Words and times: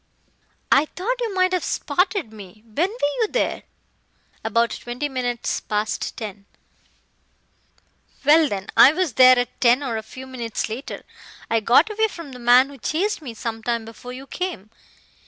"I 0.71 0.85
thought 0.95 1.21
you 1.21 1.31
might 1.35 1.53
have 1.53 1.63
spotted 1.63 2.33
me. 2.33 2.63
When 2.65 2.89
were 2.89 3.07
you 3.19 3.27
there?" 3.29 3.61
"About 4.43 4.71
twenty 4.71 5.07
minutes 5.07 5.59
past 5.59 6.17
ten." 6.17 6.47
"Well, 8.25 8.49
then, 8.49 8.69
I 8.75 8.93
was 8.93 9.13
there 9.13 9.37
at 9.37 9.61
ten 9.61 9.83
or 9.83 9.97
a 9.97 10.01
few 10.01 10.25
minutes 10.25 10.69
later. 10.69 11.05
I 11.51 11.59
got 11.59 11.91
away 11.91 12.07
from 12.07 12.31
the 12.31 12.39
man 12.39 12.69
who 12.69 12.79
chased 12.79 13.21
me 13.21 13.35
some 13.35 13.61
time 13.61 13.85
before 13.85 14.11
you 14.11 14.25
came. 14.25 14.71